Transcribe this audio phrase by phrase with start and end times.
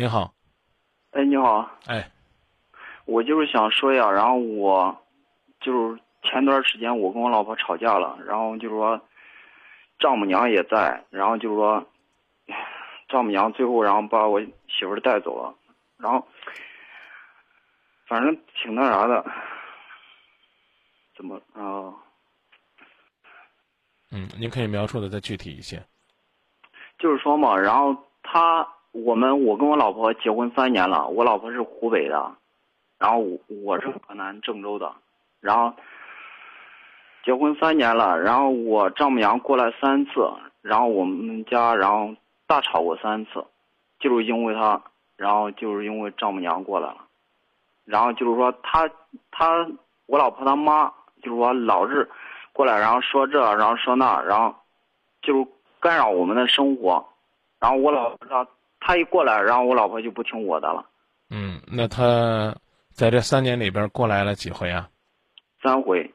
[0.00, 0.32] 你好，
[1.10, 2.10] 哎，你好，哎，
[3.04, 4.98] 我就是想说呀，然后我
[5.60, 8.98] 就是前段时间我跟我老婆吵架了，然后就是说
[9.98, 11.86] 丈母娘也在，然后就是说
[13.10, 15.54] 丈母娘最后然后把我媳妇带走了，
[15.98, 16.26] 然后
[18.06, 19.22] 反正挺那啥的，
[21.14, 21.92] 怎么啊？
[24.12, 25.76] 嗯，您可以描述的再具体一些。
[26.98, 32.32] 就是说嘛，然后他我们我跟我老婆结婚三年了，我老婆是湖北的，
[32.98, 34.92] 然后我我是河南郑州的，
[35.40, 35.72] 然后
[37.24, 40.28] 结婚三年了，然后我丈母娘过来三次，
[40.60, 42.14] 然后我们家然后
[42.46, 43.44] 大吵过三次，
[43.98, 44.82] 就是因为他，
[45.16, 46.96] 然后就是因为丈母娘过来了，
[47.84, 48.90] 然后就是说他
[49.30, 49.66] 他
[50.06, 52.08] 我老婆他妈就是说老是
[52.52, 54.52] 过来，然后说这，然后说那，然后
[55.22, 55.46] 就是
[55.78, 57.06] 干扰我们的生活，
[57.60, 58.46] 然后我老婆他
[58.80, 60.84] 他一过来，然后我老婆就不听我的了，
[61.28, 62.56] 嗯，那他
[62.90, 64.88] 在这三年里边过来了几回啊？
[65.62, 66.10] 三回，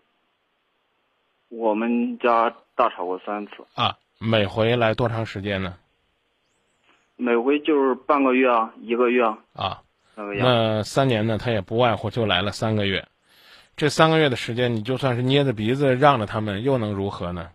[1.49, 5.77] 我们家大吵过三次，啊，每回来多长时间呢？
[7.15, 9.81] 每回就是半个月啊，一个月啊，啊，
[10.15, 10.47] 那个样。
[10.47, 13.07] 那三年呢，他也不外乎就来了三个月。
[13.77, 17.51] 这三个月的时间，你就算是捏着鼻子让着他们，又能如何呢？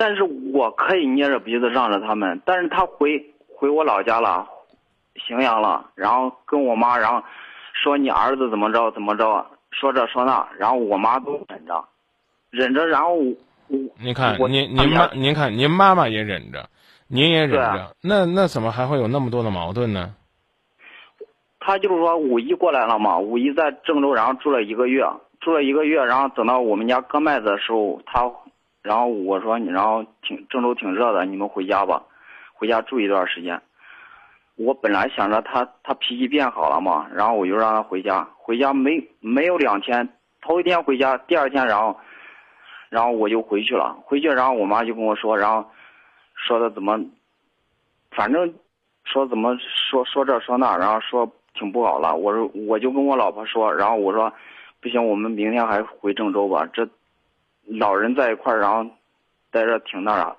[0.00, 0.22] 但是
[0.54, 3.22] 我可以捏着鼻子让着他们，但是他回
[3.54, 4.48] 回我老家了，
[5.14, 7.22] 荥阳了，然后跟我妈，然后
[7.74, 11.84] 说你儿子怎么着怎么着，说这说那，然后我妈都忍着，
[12.48, 13.34] 忍着，然后我
[13.68, 16.66] 我您看，您您妈，您看您妈妈也忍着，
[17.06, 20.14] 您也忍着，啊那那怎么还会有那么多的矛盾呢？
[21.58, 25.04] 他就是说五一过来了嘛，五一在郑州，然后住了一个月，
[25.40, 28.22] 住了一个月，然后等到我们家割麦子的时候，他，
[28.82, 32.02] 然后我说你，然后挺郑州挺热的，你们回家吧，
[32.52, 33.60] 回家住一段时间。
[34.56, 40.06] 我本来想着他他脾气变好了嘛，然后我就让他回家，回家没没有两天，
[40.42, 41.98] 头一天回家，第二天然后，
[42.90, 45.64] 然后我就回去了，回去然后我妈就跟我说，然后
[46.34, 46.98] 说的怎么，
[48.10, 48.52] 反正
[49.04, 49.56] 说怎么
[49.90, 52.14] 说说这说那，然后说挺不好了。
[52.14, 54.30] 我说我就跟我老婆说，然后我说
[54.82, 56.68] 不行，我们明天还回郑州吧。
[56.72, 56.86] 这
[57.78, 58.84] 老人在一块儿，然后
[59.50, 60.36] 待着挺那啥，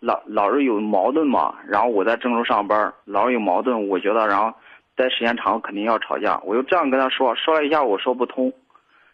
[0.00, 1.54] 老老是有矛盾嘛。
[1.66, 4.52] 然后我在郑州上班，老是有矛盾，我觉得然后
[4.96, 6.40] 待时间长肯定要吵架。
[6.40, 8.52] 我就这样跟他说，说了一下我说不通，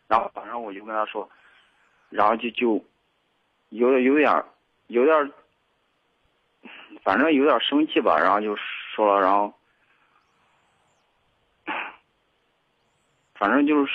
[0.07, 1.29] 然后晚上我就跟他说，
[2.09, 2.83] 然后就就
[3.69, 4.45] 有点有点
[4.87, 5.33] 有点
[7.03, 9.53] 反正有点生气吧，然后就说了，然后
[13.35, 13.93] 反正就是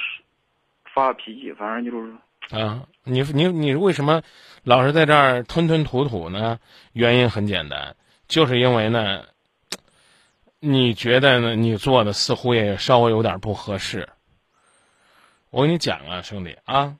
[0.93, 2.13] 发脾气，反正就是
[2.49, 4.21] 啊，你你你为什么
[4.63, 6.59] 老是在这儿吞吞吐吐呢？
[6.91, 7.95] 原因很简单，
[8.27, 9.25] 就是因为呢，
[10.59, 14.09] 你觉得呢，你做的似乎也稍微有点不合适。
[15.49, 16.95] 我跟你讲啊，兄弟啊，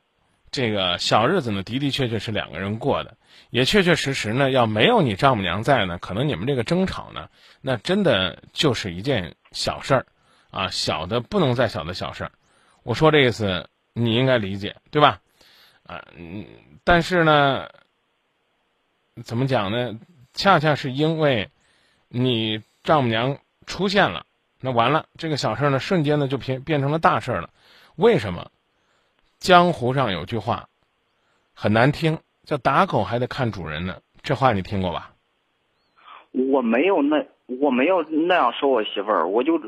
[0.52, 3.18] 这个小日子呢，的的确确是两个人过的，
[3.50, 7.30] 也确确实实呢，要没有你丈母娘在呢，可能你们这个争吵呢，
[7.62, 10.06] 那真的就是一件小事儿，
[10.52, 12.32] 啊，小的不能再小的小事儿。
[12.84, 15.20] 我说这意思，你应该理解，对吧？
[15.86, 16.46] 啊，嗯，
[16.84, 17.70] 但是呢，
[19.24, 20.00] 怎么讲呢？
[20.34, 21.50] 恰恰是因为
[22.08, 24.26] 你丈母娘出现了，
[24.60, 27.50] 那完了，这个小事儿呢，瞬间呢就变变成了大事儿了。
[27.96, 28.50] 为什么？
[29.40, 30.70] 江湖上有句话
[31.54, 34.00] 很难听，叫“打狗还得看主人呢”。
[34.24, 35.12] 这话你听过吧？
[36.32, 39.62] 我没有那我没有那样说我媳妇儿，我就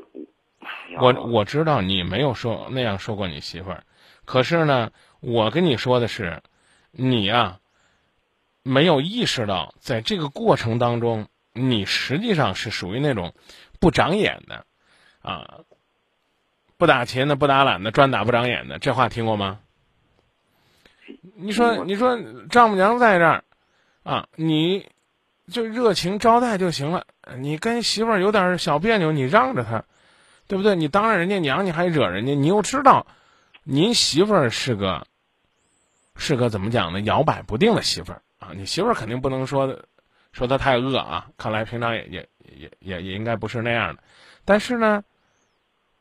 [0.97, 3.83] 我我知道你没有说那样说过你媳妇儿，
[4.23, 4.91] 可是呢，
[5.25, 6.44] 我跟你说的是，
[6.91, 7.59] 你呀、
[8.62, 13.34] 没有意识到，在这个过程当中，你实际上是属于那种
[13.80, 14.66] 不长眼的，
[15.24, 15.62] 啊，
[16.78, 19.59] 不打勤的、不打懒的、专打不长眼的，这话听过吗？
[21.36, 22.19] 你说，你说
[22.52, 23.44] 丈母娘在这儿，
[24.03, 24.88] 啊，你
[25.52, 27.07] 就热情招待就行了。
[27.38, 29.86] 你跟媳妇儿有点小别扭，你让着她，
[30.48, 30.75] 对不对？
[30.75, 33.07] 你当着人家娘，你还惹人家，你又知道，
[33.63, 35.07] 您媳妇儿是个，
[36.15, 37.01] 是个怎么讲呢？
[37.01, 38.51] 摇摆不定的媳妇儿啊！
[38.56, 39.83] 你媳妇儿肯定不能说，
[40.31, 41.27] 说她太恶啊。
[41.38, 44.03] 看来平常也也也也也应该不是那样的。
[44.45, 45.03] 但是呢，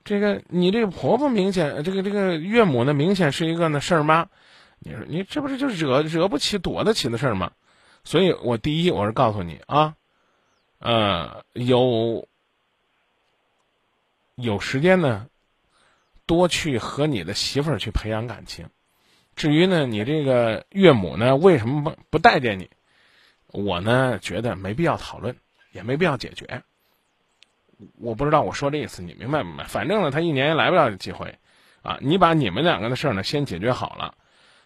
[0.05, 4.29] 这个你这个婆婆明显，这个这个岳母呢，明显是一个呢事儿妈。
[4.79, 7.53] 你说你这不是就惹惹不起、躲得起的事儿吗？
[8.05, 9.97] 所以我第一我是告诉你啊，
[10.79, 12.29] 呃，有
[14.35, 15.27] 有时间呢，
[16.27, 18.69] 多去和你的媳妇儿去培养感情。
[19.37, 22.71] 至于呢，你这个岳母呢，为什么不不待见你？
[23.47, 25.37] 我呢觉得没必要讨论，
[25.73, 26.63] 也没必要解决，
[28.01, 29.65] 我不知道我说这意思你明白不明白？
[29.65, 31.39] 反正呢，他一年也来不了几回，
[31.83, 34.15] 啊，你把你们两个的事儿呢先解决好了，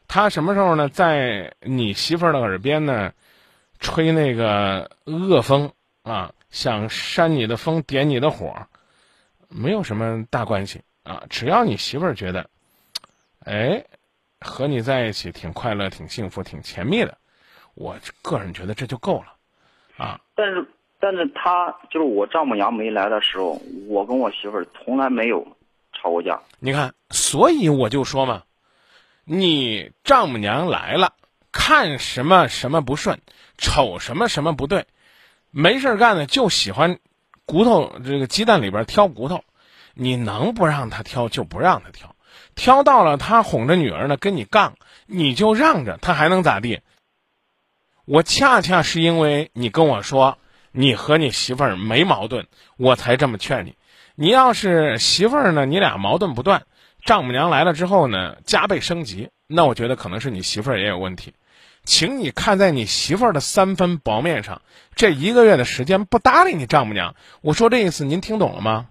[0.06, 3.12] 他什么时候呢在你媳妇儿的耳边呢
[3.78, 5.72] 吹那个恶风
[6.02, 8.66] 啊，想扇你的风点你的火，
[9.48, 12.48] 没有什么大关系啊，只要你媳妇儿觉得，
[13.40, 13.84] 哎，
[14.40, 17.18] 和你在一起挺快乐、挺幸福、挺甜蜜的，
[17.74, 19.34] 我个人觉得这就够了，
[19.96, 20.20] 啊。
[20.34, 20.66] 但是。
[21.00, 23.52] 但是他就是我丈母娘没来的时候，
[23.86, 25.46] 我跟我媳妇儿从来没有
[25.92, 26.40] 吵过架。
[26.58, 28.42] 你看，所以我就说嘛，
[29.22, 31.12] 你丈母娘来了，
[31.52, 33.20] 看什么什么不顺，
[33.58, 34.86] 瞅什么什么不对，
[35.52, 36.98] 没事干呢就喜欢
[37.46, 39.44] 骨头这个鸡蛋里边挑骨头，
[39.94, 42.16] 你能不让他挑就不让他挑，
[42.58, 44.74] 挑到了他哄着女儿呢跟你杠，
[45.06, 46.80] 你就让着他还能咋地？
[48.04, 50.36] 我恰恰是因为你跟我说。
[50.70, 52.46] 你和你媳妇儿没矛盾，
[52.76, 53.74] 我才这么劝你。
[54.14, 56.62] 你要是媳妇儿呢，你俩矛盾不断，
[57.02, 61.32] 丈母娘来了之后呢，加倍升级，那我觉得可能是你媳妇儿也有问题。
[61.84, 64.60] 请你看在你媳妇儿的三分薄面上，
[64.94, 67.16] 这一个月的时间不搭理你丈母娘。
[67.40, 68.88] 我说这意思，您听懂了吗？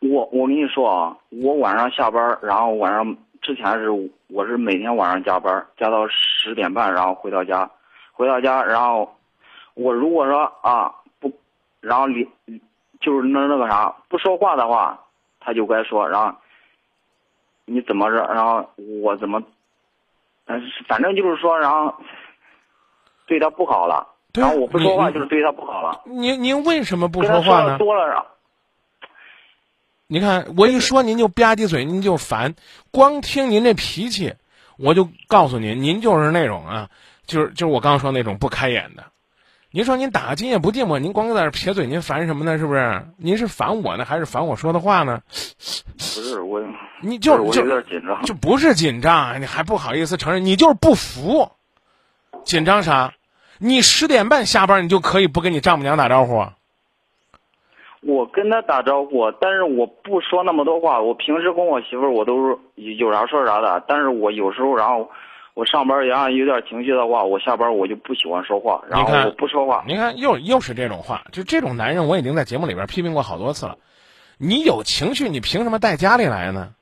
[0.00, 3.90] 我我跟你说啊，我晚上下班，然后晚上之前是
[4.28, 7.70] 我是每天晚上加班，加到十点半，然后回到家，
[8.12, 9.16] 回到家，然后
[9.74, 11.32] 我如果说啊不。
[11.80, 12.26] 然后你，
[13.00, 14.98] 就是那那个啥不说话的话，
[15.38, 16.08] 他就该说。
[16.08, 16.34] 然后
[17.64, 18.26] 你怎么着？
[18.32, 18.68] 然后
[19.02, 19.40] 我怎么？
[20.46, 21.94] 嗯，反正就是说，然后
[23.26, 24.06] 对他不好了。
[24.34, 26.02] 然后我不说话就是对他不好了。
[26.06, 27.78] 您您为什么不说话呢？
[27.78, 28.26] 多了。
[30.08, 32.54] 你看我一说您就吧唧嘴，您就烦。
[32.90, 34.34] 光听您这脾气，
[34.78, 36.88] 我就告诉您，您就是那种啊，
[37.26, 39.04] 就是就是我刚刚说那种不开眼的。
[39.72, 42.56] 您说您打个今夜不寂寞，您光在这撇嘴，您烦什么呢？
[42.56, 43.06] 是不是？
[43.18, 45.20] 您是烦我呢，还是烦我说的话呢？
[45.28, 46.62] 不是我，
[47.02, 51.50] 你就就有点紧张，就不是紧张，你还不好意思承认，你就是不服。
[52.44, 53.12] 紧张啥？
[53.58, 56.46] 你十点半下班，你就可以不跟你丈母娘打招呼？
[58.06, 61.00] 我跟他打招呼，但是我不说那么多话。
[61.00, 62.56] 我平时跟我媳妇儿，我都是
[62.96, 63.82] 有啥说啥的。
[63.88, 65.08] 但是我有时候，然后。
[65.56, 69.82] 我上班然后有点情绪的话，我下班我就不喜欢说话，然后我不说话。
[69.86, 73.78] 您看，又又是这种话，就这种男人，我已经在节目里边批评过好多次了。
[74.36, 76.74] 你有情绪，你凭什么带家里来呢？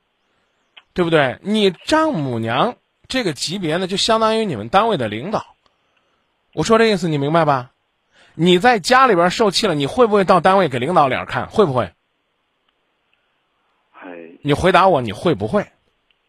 [0.93, 1.39] 对不对？
[1.41, 2.75] 你丈母娘
[3.07, 5.55] 这个级别呢，就相当于你们单位的领导。
[6.53, 7.69] 我说这意思，你明白吧？
[8.35, 11.47] 你在家里边受气了，你会不会到单位给领导脸看？
[11.47, 11.91] 会不会？
[14.41, 15.67] 你回答我，你会不会？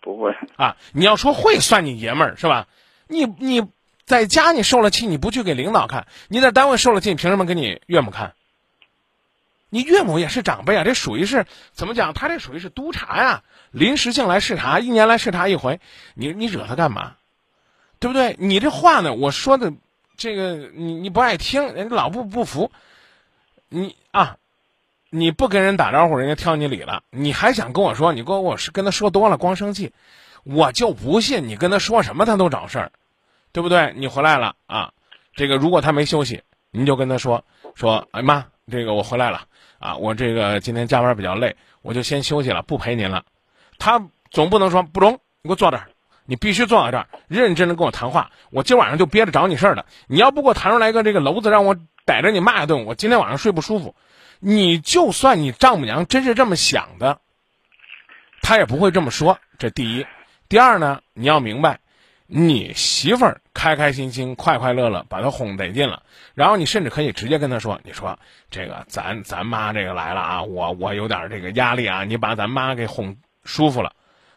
[0.00, 0.76] 不会啊！
[0.92, 2.68] 你要说会，算你爷们儿是吧？
[3.08, 3.68] 你你
[4.04, 8.34] 在家你受了气，你不去给领导看；你在单位受了气，凭什么给你岳母看？
[9.68, 12.14] 你岳母也是长辈啊，这属于是怎么讲？
[12.14, 13.42] 他这属于是督察呀，
[13.72, 15.80] 临时性来视察，一年来视察一回。
[16.14, 17.16] 你你惹他干嘛？
[17.98, 18.36] 对不对？
[18.38, 19.12] 你这话呢？
[19.12, 19.72] 我说的
[20.16, 22.70] 这个你你不爱听，人老不不服。
[23.68, 24.36] 你啊。
[25.08, 28.12] 你不跟人打招呼，人家挑你理了，你还想跟我说？
[28.12, 29.92] 你跟我是跟他说多了，光生气，
[30.42, 32.92] 我就不信你跟他说什么他都找事儿，
[33.52, 33.94] 对不对？
[33.96, 34.92] 你回来了啊，
[35.32, 37.44] 这个如果他没休息，您就跟他说
[37.76, 39.46] 说，哎妈，这个我回来了
[39.78, 43.24] 啊，我这个今天加班比较累，我就先休息了，不陪您了。
[43.78, 45.88] 他总不能说不中，你给我坐这儿，
[46.26, 48.30] 你必须坐在这儿，认真的跟我谈话。
[48.50, 53.94] 我今晚上就憋着找你事儿的，你要不给我弹出来个这个篓子，让我逮着你骂一顿，我今天晚上睡不舒服。
[54.38, 57.20] 你就算你丈母娘真是这么想的，
[58.42, 59.38] 她也不会这么说。
[59.58, 60.06] 这第一，
[60.48, 61.80] 第二呢，你要明白，
[62.26, 66.02] 你媳妇儿开开心心、快快乐乐，把她哄得劲了。
[66.34, 68.18] 然后你甚至可以直接跟她说：“你说
[68.50, 73.92] 这个咱咱妈这个来了啊，我我有点这个压力啊，你把咱妈给哄舒服了，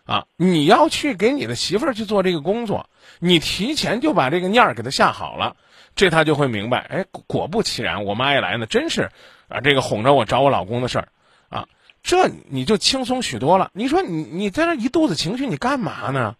[0.09, 2.89] 啊，你要去给你的媳妇儿去做这个工作，
[3.19, 5.55] 你提前就把这个念儿给她下好了，
[5.95, 6.79] 这她就会明白。
[6.79, 9.11] 哎，果不其然，我妈一来呢，真是。”
[9.49, 11.07] 啊，这个哄着我找我老公的事儿，
[11.49, 11.67] 啊，
[12.03, 13.71] 这你就轻松许多了。
[13.73, 16.35] 你说你你在这一肚子情绪，你干嘛呢？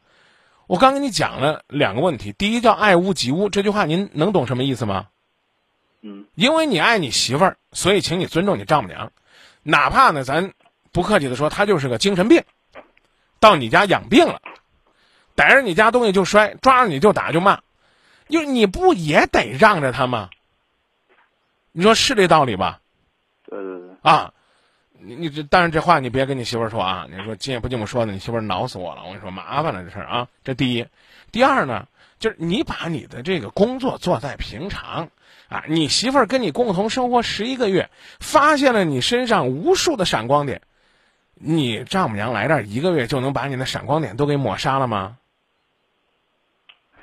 [0.67, 5.07] 我刚跟你讲了两个问题，第一叫爱屋及乌，这句话您能懂什么意思吗？
[6.03, 9.11] 嗯，因为你爱你媳妇儿，所以请你尊重你丈母娘，
[9.63, 10.53] 哪怕呢咱
[10.91, 12.43] 不客气的说，她就是个精神病，
[13.39, 14.41] 到你家养病了，
[15.36, 17.62] 逮着你家东西就摔，抓着你就打就骂，
[18.27, 20.29] 就你不也得让着他吗？
[21.72, 22.79] 你说是这道理吧？
[23.46, 24.34] 对对对啊，
[24.91, 27.08] 你你这，但是这话你别跟你媳妇儿说啊！
[27.10, 29.01] 你说今夜不寂寞说的，你媳妇儿挠死我了！
[29.03, 30.27] 我跟你说麻烦了这事儿啊。
[30.43, 30.86] 这第一，
[31.31, 31.88] 第二呢，
[32.19, 35.10] 就是你把你的这个工作做在平常
[35.48, 40.62] 啊，你媳妇儿跟你共同生活十一个月，发现了你身上无数的闪光点，
[41.41, 45.17] 你丈母娘来这儿一个月就能把你的闪光点都给抹杀了吗？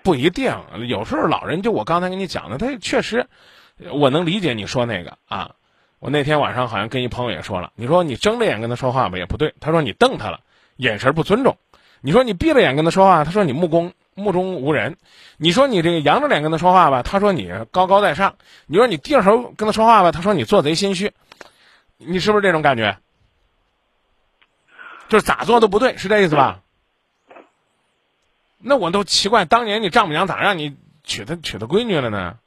[0.02, 0.55] 不一定，
[0.87, 3.26] 有时候老人就我刚才跟你讲的，他确实，
[3.90, 5.57] 我能理解你说那个啊。
[5.99, 10.40] 我那天晚上好像跟一朋友也说了，你说你睁着眼跟他说话吧也不对，他说你瞪他了，
[10.76, 11.55] 眼神不尊重；
[12.02, 14.93] 你说你闭着眼跟他说话，他说你目公目中无人；
[15.38, 18.33] 你说你这个扬着脸跟他说话吧，他说你高高在上；
[18.66, 21.11] 你说你低着头跟他说话吧，他说你做贼心虚。
[21.97, 22.99] 你是不是这种感觉？
[25.09, 26.61] 就是咋做都不对，是这意思吧？
[28.59, 32.39] 那我都奇怪，当年你丈母娘咋让你娶她娶她闺女了呢？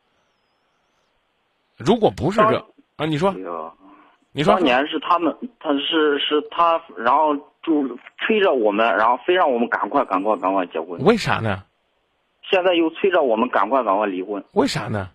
[1.78, 2.66] 如果不是这。
[2.98, 3.32] 啊，你说，
[4.34, 11.02] 你说，当年是他们，他是是他，然后就催着我们，然后非让我们赶快赶快赶快结婚。
[11.06, 11.64] 为啥呢？
[12.52, 14.44] 现在又催着我们赶快赶快离婚。
[14.52, 15.12] 为啥呢？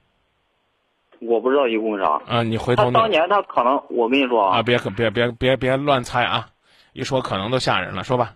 [1.21, 2.23] 我不知道因为啥。
[2.27, 2.85] 啊，你回头。
[2.85, 6.49] 他当年他可能，我跟你说啊，别别别别别乱猜啊！
[6.95, 8.35] 一说可能都吓人了，说吧。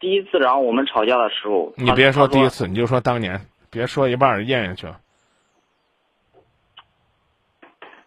[0.00, 3.40] 第一次，然后我们吵架的时候，你别说第一次，你就说当年，
[3.70, 4.98] 别说一半咽下去了。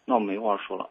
[0.05, 0.89] 那我没话说了。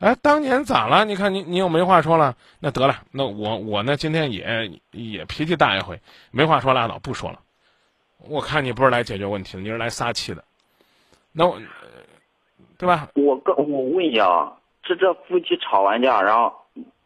[0.00, 1.04] 哎，当年咋了？
[1.04, 2.34] 你看你，你又没话说了。
[2.58, 3.94] 那得了，那我我呢？
[3.94, 7.38] 今天也也脾气大一回，没话说拉倒，不说了。
[8.16, 10.42] 我看你不是来解决问题的，你是来撒气的。
[11.30, 11.60] 那我，
[12.78, 13.10] 对吧？
[13.14, 16.52] 我跟我问一下啊，这这夫妻吵完架，然后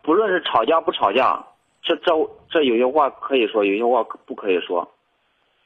[0.03, 1.45] 不论是吵架不吵架，
[1.83, 2.13] 这这
[2.49, 4.89] 这有些话可以说，有些话不可以说。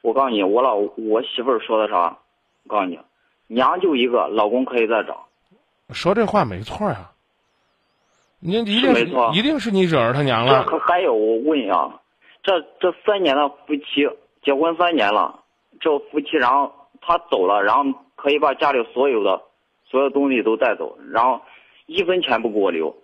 [0.01, 2.17] 我告诉你，我老我媳妇儿说的啥？
[2.63, 2.99] 我告诉你。
[3.47, 5.27] 娘就一个，老公可以再找。
[5.89, 7.11] 说这话没错呀，
[8.39, 10.63] 你一定是一定是你惹着他娘了。
[10.63, 11.99] 可还有，我问一下，
[12.43, 14.09] 这这三年的夫妻
[14.41, 15.43] 结婚三年了，
[15.79, 17.83] 这夫妻然后他走了，然后
[18.15, 19.41] 可以把家里所有的
[19.85, 21.41] 所有东西都带走，然后
[21.91, 22.95] 一分钱不给我留，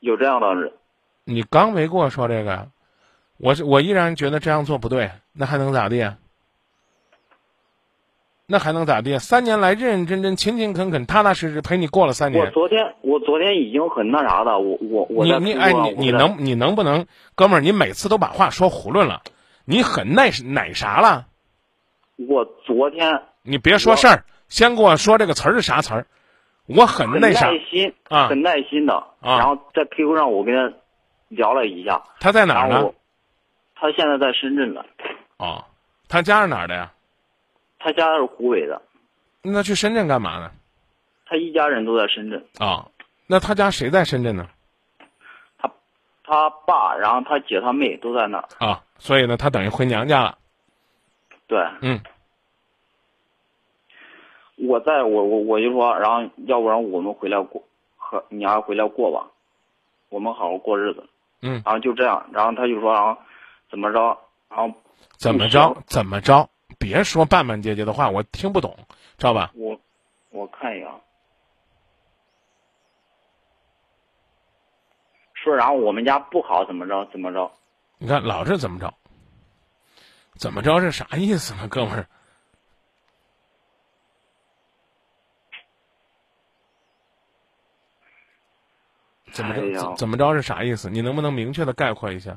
[0.00, 0.72] 有这样的人？
[1.22, 2.68] 你刚没跟我说这个，
[3.36, 6.16] 我我依然觉得这样做不对，那还能咋地？
[8.46, 9.20] 那还能咋地？
[9.20, 12.46] 三年来认认真真、勤勤恳恳、踏踏实实陪你过了三年。
[12.46, 15.24] 我昨天，我昨天已经很那啥的，我我我。
[15.24, 17.06] 你你哎，你你能你能不能，
[17.36, 19.22] 哥们儿，你每次都把话说囫囵了，
[19.64, 21.28] 你很耐奶啥了？
[22.16, 23.22] 我昨天。
[23.42, 26.06] 你别说事儿，先给我说这个词儿是啥词儿？
[26.68, 27.46] 我很那啥。
[27.50, 29.38] 耐心啊，很耐心的啊。
[29.38, 30.76] 然后在 QQ 上我跟他
[31.28, 32.02] 聊了一下。
[32.20, 32.92] 他在哪儿呢？
[33.74, 34.84] 他现在在深圳呢。
[35.38, 35.64] 哦，
[36.08, 36.92] 他家是哪儿的呀？
[37.78, 38.82] 他家是湖北的，
[39.42, 40.50] 那去深圳干嘛呢？
[41.26, 42.44] 他一家人都在深圳。
[42.58, 42.86] 啊，
[43.26, 44.48] 那他家谁在深圳呢？
[45.58, 45.70] 他，
[46.24, 48.48] 他爸，然后他姐、他妹都在那儿。
[48.58, 50.36] 啊，所以呢，他等于回娘家了。
[51.46, 51.58] 对。
[51.82, 52.00] 嗯。
[54.58, 57.62] 我在我我我就说，然后要不然我们回来过，
[57.96, 59.30] 和你还回来过吧，
[60.08, 61.08] 我们好好过日子。
[61.42, 61.62] 嗯。
[61.64, 63.16] 然后就这样，然后他就说，然后
[63.70, 64.72] 怎么着，然后
[65.16, 66.48] 怎么着怎么着。
[66.78, 68.76] 别说半半截截的话，我听不懂，
[69.16, 69.50] 知道吧？
[69.54, 69.78] 我，
[70.30, 70.88] 我看一眼。
[75.34, 77.04] 说，然后我们家不好，怎么着？
[77.12, 77.50] 怎么着？
[77.98, 78.92] 你看，老是怎么着？
[80.36, 82.06] 怎么着是啥意思呢，哥们儿？
[89.38, 89.94] 怎么着？
[89.94, 90.90] 怎么着是啥意思？
[90.90, 92.36] 你能不能明确的概括一下？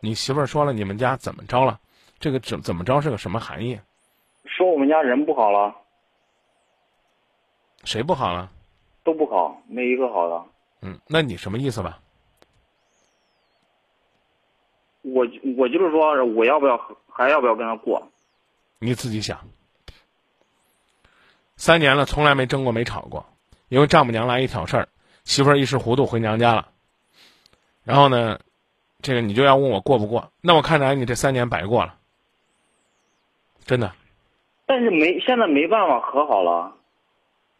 [0.00, 1.78] 你媳妇儿说了，你们家怎么着了？
[2.18, 3.78] 这个怎怎么着是个什么含义？
[4.46, 5.74] 说我们家人不好了。
[7.84, 8.50] 谁不好了？
[9.02, 10.42] 都不好，没一个好的。
[10.80, 12.00] 嗯，那你什么意思吧？
[15.02, 15.26] 我
[15.58, 16.78] 我就是说，我要不要
[17.10, 18.10] 还要不要跟他过？
[18.78, 19.38] 你自己想。
[21.56, 23.26] 三年了，从来没争过，没吵过，
[23.68, 24.88] 因为丈母娘来一挑事儿，
[25.24, 26.68] 媳妇儿一时糊涂回娘家了。
[27.84, 28.38] 然后呢？
[29.02, 30.32] 这个你就要问我过不过？
[30.40, 31.94] 那我看来你这三年白过了，
[33.66, 33.92] 真的。
[34.64, 36.74] 但是没现在没办法和好了。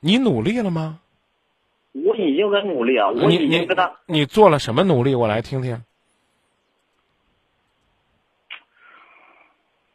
[0.00, 1.00] 你努力了吗？
[1.92, 3.10] 我已经在努力啊！
[3.10, 3.94] 我已经跟他。
[4.06, 5.14] 你做了什么努力？
[5.14, 5.84] 我来听听。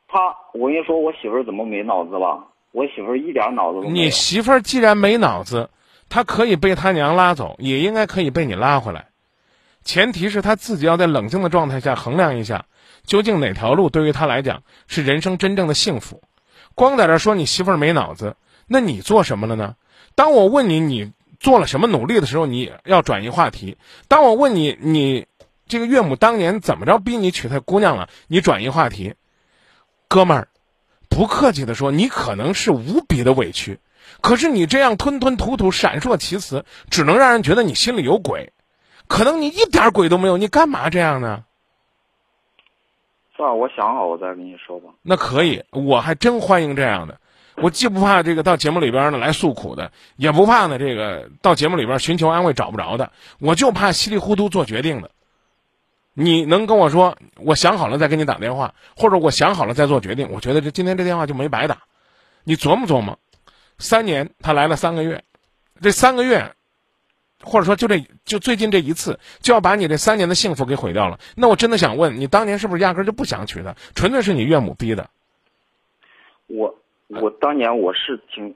[0.08, 2.49] 他，我跟你说，我媳妇儿怎么没脑子吧？
[2.72, 3.94] 我媳妇儿一点脑子都没有。
[3.94, 5.70] 你媳妇儿既然没脑子，
[6.10, 9.08] 她可以被他娘拉走，也应该可以被你拉回来。
[9.84, 12.66] 前提是他自己要在冷静的状态下衡量一下，
[13.06, 16.22] 究竟哪条路对于他来讲是人生真正的幸福。
[16.76, 18.36] 光在这说你媳妇儿没脑子，
[18.68, 19.76] 那你做什么了呢？
[20.16, 25.26] 当我问你你做了什么努力的时候，你要转移话题；当我问你你
[25.68, 29.16] 这个岳母当年怎么着逼你娶她姑娘了，你转移话题。
[30.08, 30.49] 哥们儿，
[31.20, 33.78] 不客气的说，你可能是无比的委屈，
[34.22, 38.54] 可是你这样吞吞吐吐、闪烁其词，只能让人觉得你心里有鬼。
[39.10, 41.44] 可能你一点鬼都没有，你干嘛这样呢？
[43.36, 44.92] 算了，我想好我再跟你说吧。
[45.02, 47.20] 那可以，我还真欢迎这样的。
[47.58, 53.12] 我既不怕这个到节目里边呢来诉苦的，也不怕呢这个到节目里边寻求安慰找不着的，
[53.42, 55.12] 我就怕稀里糊涂做决定的。
[56.14, 60.30] 你能跟我说我想好了再给你打电话，或者我想好了再做决定？
[60.32, 61.80] 我觉得这今天这电话就没白打。
[62.44, 63.18] 你琢磨琢磨，
[63.78, 65.24] 三年他来了三个月，
[65.82, 66.54] 这三个月。
[67.42, 71.18] 或者说，就这就最近这一次，就要把你这三年的幸福给毁掉了。
[71.38, 75.10] 那我真的想问你，当年是不是压根就不想娶她，纯粹是你岳母逼的？
[76.48, 76.76] 我
[77.08, 78.54] 我当年我是挺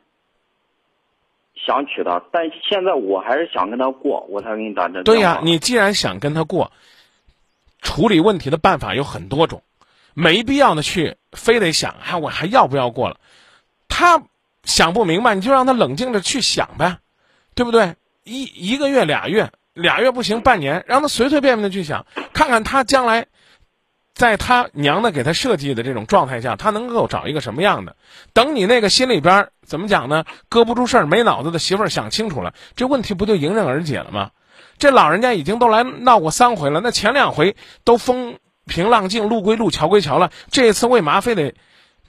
[1.55, 5.01] 想娶她，但现在我还是想跟她过，我才给你打这。
[5.03, 6.69] 对呀，你既然想跟她过，
[7.83, 9.61] 处理问题的办法有很多种，
[10.15, 13.17] 没必要的去非得想，哎，我还要不要过了？
[13.87, 14.23] 他
[14.63, 16.97] 想不明白，你就让他冷静着去想呗，
[17.53, 17.95] 对不对？
[18.23, 23.27] 一一个月俩月俩月不行，半年让他随随便便的去想，看看他将来，
[24.15, 27.97] 在他娘的给他设计的这种状态下，他能够找一个什么样的？
[28.31, 30.23] 等你那个心里边怎么讲呢？
[30.47, 34.31] 搁不住事儿、没脑子的媳妇儿想清楚了，这问题不就迎刃而解了吗？
[34.77, 41.53] 这老人家已经都来闹过三回了，那前两回都风平浪静、路归路、桥归桥了，这一次为嘛非得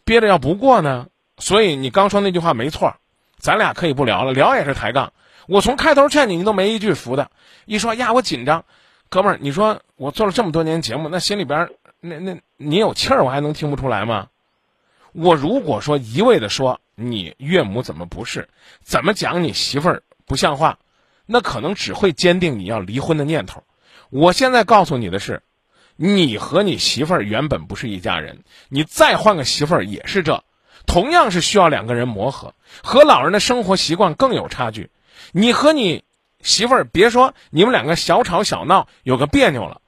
[0.05, 1.07] 憋着要不过呢？
[1.39, 2.95] 所以你刚说那句话没错，
[3.39, 5.13] 咱俩可以不聊了，聊也是抬杠。
[5.47, 7.31] 我从开头劝你，你都没一句服的。
[7.67, 8.65] 一说呀，我紧张，
[9.09, 11.69] 哥们儿，你说我做了这么多年节目，那心里边
[12.01, 14.29] 那那你有气儿，我还能听不出来吗？
[15.13, 18.49] 我如果说一味的说你岳母怎么不是，
[18.83, 20.79] 怎么讲你媳妇儿不像话，
[21.27, 23.63] 那可能只会坚定你要离婚的念头。
[24.11, 25.43] 我现在告诉你的是，
[25.97, 30.45] 你和你媳妇儿原本不是一家人，你再换个媳妇儿也是这，
[30.87, 34.91] 同样是需要两个人磨合，和老人的生活习惯更有差距。
[35.33, 36.05] 你和你
[36.43, 39.81] 媳妇儿别说你们两个小吵小闹有个别扭了，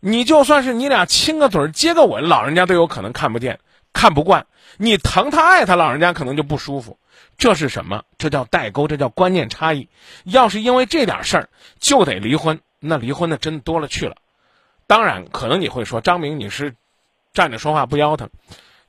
[0.00, 3.58] 你就算是你俩亲个嘴接个吻，老人家都有可能看不见、
[3.96, 4.46] 看不惯。
[4.76, 6.98] 你疼他爱他，老人家可能就不舒服。
[7.38, 8.04] 这是什么？
[8.18, 9.88] 这叫代沟，这叫观念差异。
[10.24, 11.48] 要是因为这点事儿
[11.80, 14.16] 就得离婚，那离婚的真多了去了。
[14.86, 16.74] 当然，可能你会说张明你是
[17.32, 18.28] 站着说话不腰疼。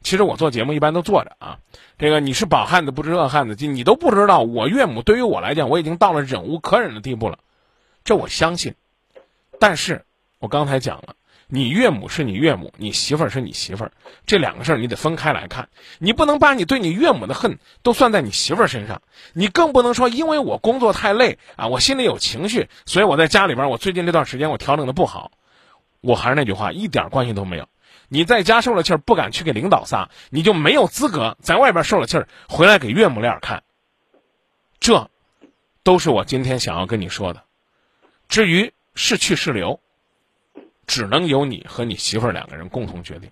[0.03, 1.59] 其实我做节目一般都坐着啊，
[1.97, 7.39] 这个你是饱汉子不知饿汉子饥，你都不知道我岳母对于我来讲，我已经到了忍无可忍的地步了，
[8.03, 8.75] 这我相信。
[9.59, 10.05] 但是，
[10.39, 11.15] 我刚才讲了，
[11.49, 13.91] 你岳母是你岳母，你媳妇儿是你媳妇儿，
[14.25, 19.01] 这两个事儿你得分开来看，你不能把你对你岳母的恨都算在你媳妇儿身上，
[19.33, 25.31] 你更不能说因为我工作太累啊，我心里有情绪，所以我在家里边，我最近这段时间我调整的不好，
[26.01, 27.69] 我还是那句话，一点关系都没有。
[28.09, 33.63] 你在家受了气儿，不敢去给领导撒，你就没有资格在外边受了气儿回来给岳母脸看。
[34.79, 35.09] 这，
[35.83, 37.43] 都是我今天想要跟你说的。
[38.29, 39.79] 至于是去是留，
[40.87, 43.29] 只能由你和你媳妇儿两个人共同决定。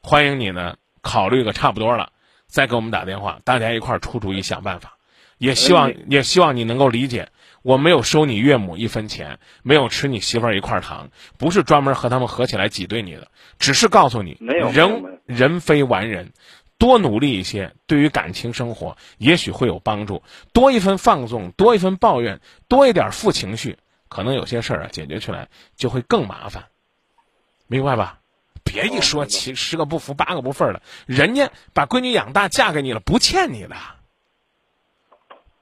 [0.00, 2.10] 欢迎你呢，考虑个差不多了，
[2.46, 4.96] 再给我们打电话，大家一块儿出主意想办法。
[5.38, 7.28] 也希望也希望你能够理解。
[7.62, 16.32] 我没有收你岳母一分钱，没有吃你媳妇儿一块糖，不是专门和他们合起来挤兑你的，只是告诉你，人人非完人，
[16.78, 20.22] 多努力一些，对于感情生活也许会有帮助。
[20.54, 23.76] 多一分放纵，多一分抱怨，多一点负情绪，
[24.10, 26.64] 可能有些事儿啊解决起来就会更麻烦，
[27.68, 28.18] 明白吧？
[28.62, 33.74] 别一说七十个不服八个不忿的，人家把闺女养大嫁给你了，不欠你的，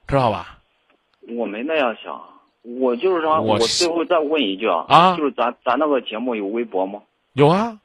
[0.06, 0.58] 知道吧？
[1.36, 2.20] 我没那样想，
[2.62, 7.02] 我就是说，我最后再问一句啊，啊，就是咱咱那个节目有微博吗？
[7.34, 7.78] 有啊。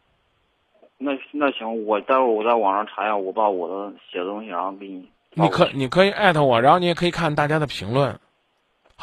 [0.98, 5.10] 那那行，我待会儿我在网上查一下，我把我的写的东西然后给你。
[5.34, 8.18] 你可你可以艾特我，然后你也可以看大家的评论，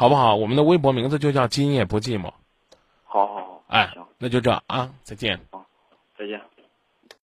[0.01, 0.33] 好不好？
[0.35, 2.33] 我们的微博名字就叫今夜不寂寞。
[3.03, 3.63] 好好好。
[3.67, 5.39] 哎，行，那就这啊，再见。
[5.51, 5.63] 好，
[6.17, 6.41] 再见。